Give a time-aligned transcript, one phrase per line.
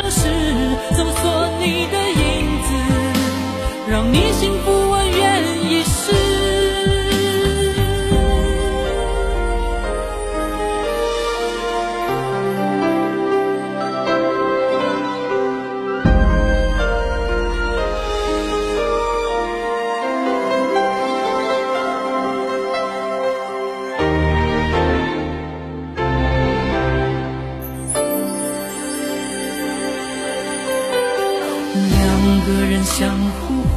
[0.00, 0.28] 城市，
[0.94, 2.68] 搜索你的影子，
[3.90, 4.52] 让你幸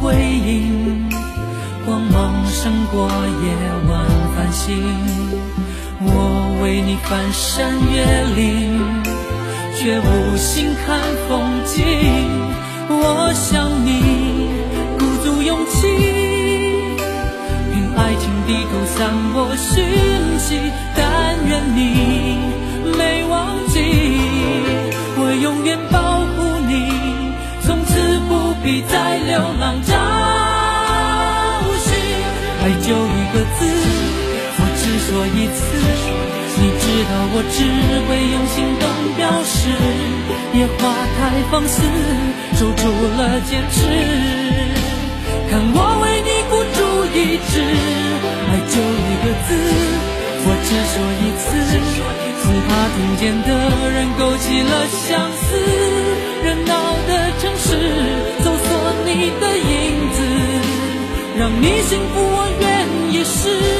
[0.00, 1.10] 互辉映，
[1.84, 3.52] 光芒胜过夜
[3.88, 4.78] 晚繁星。
[6.00, 8.02] 我为你翻山越
[8.34, 8.80] 岭，
[9.76, 11.84] 却无心看风景。
[12.88, 14.48] 我想你
[14.98, 15.86] 鼓足勇气，
[17.70, 19.84] 凭爱情地图散播讯
[20.38, 20.72] 息。
[20.96, 21.78] 但愿你
[22.96, 23.78] 没忘记，
[25.18, 26.90] 我永远保护你。
[27.62, 29.79] 从此不必再流浪
[35.50, 35.58] 次。
[36.62, 37.56] 你知道我只
[38.06, 38.84] 会用行动
[39.16, 39.58] 表示，
[40.52, 40.80] 野花
[41.16, 41.18] 太
[41.50, 41.80] 放肆，
[42.54, 42.82] 守住
[43.16, 43.78] 了坚持。
[45.48, 46.78] 看我为你孤注
[47.16, 47.52] 一掷，
[48.46, 49.48] 爱就一个字，
[50.44, 51.48] 我只说一次。
[52.42, 53.48] 恐怕听见的
[53.90, 54.70] 人勾起了
[55.08, 55.56] 相思，
[56.44, 56.72] 热闹
[57.08, 57.66] 的城市，
[58.42, 58.68] 搜索
[59.06, 59.08] 你
[59.40, 59.72] 的影
[60.12, 60.18] 子，
[61.38, 62.64] 让你幸福，我愿
[63.12, 63.79] 意试。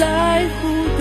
[0.00, 0.99] 在乎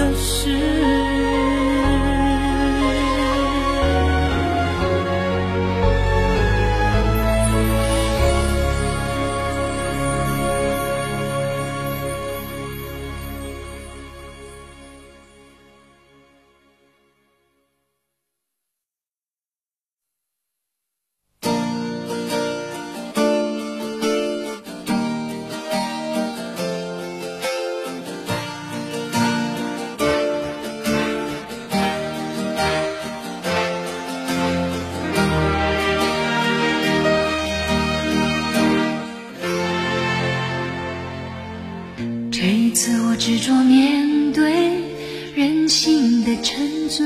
[46.60, 47.06] 沉醉，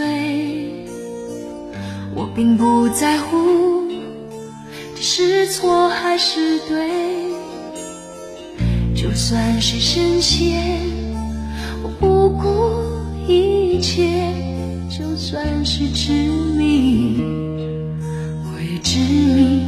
[2.16, 3.84] 我并不在乎
[4.96, 6.90] 这是错还是对，
[8.96, 10.60] 就算是深陷，
[11.84, 14.34] 我不顾一切，
[14.90, 16.12] 就算是执
[16.58, 17.22] 迷，
[18.46, 18.98] 我也执
[19.36, 19.68] 迷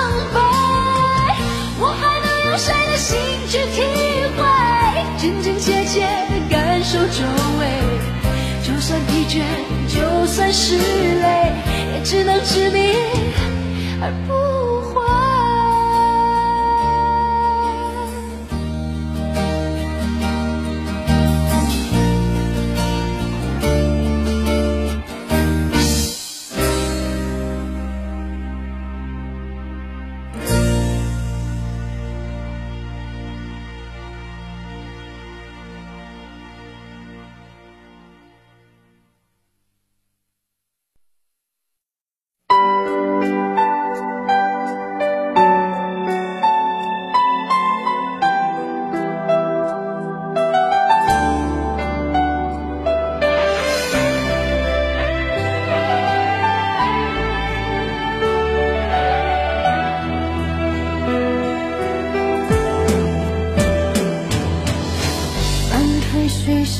[2.51, 3.17] 用谁的心
[3.47, 3.81] 去体
[4.35, 4.43] 会，
[5.17, 7.23] 真真切切的感受周
[7.57, 7.65] 围，
[8.61, 9.41] 就算疲倦，
[9.87, 11.53] 就算是累，
[11.93, 12.93] 也只能执迷
[14.01, 14.50] 而不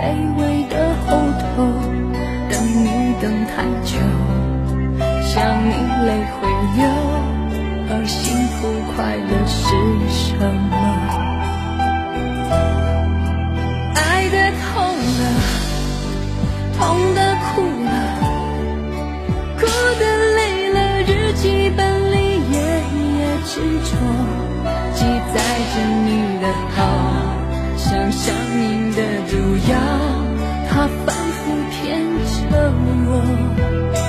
[0.00, 0.06] 卑
[0.38, 0.74] 微的
[1.06, 1.08] 后
[1.38, 1.68] 头
[2.48, 2.88] 等你
[3.20, 3.52] 等太
[3.84, 3.92] 久
[5.22, 5.36] 想
[5.68, 5.74] 你
[6.06, 6.40] 泪会
[6.74, 6.80] 流
[7.90, 8.18] 而幸
[8.48, 8.56] 福
[8.96, 9.60] 快乐是
[10.08, 10.24] 什
[10.70, 10.72] 么？
[33.22, 33.99] 我。